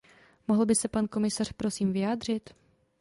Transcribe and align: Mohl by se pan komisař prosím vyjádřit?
Mohl 0.47 0.65
by 0.65 0.75
se 0.75 0.87
pan 0.87 1.07
komisař 1.07 1.51
prosím 1.53 1.93
vyjádřit? 1.93 2.49